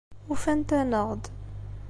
[0.33, 1.23] Ufant-aneɣ-d.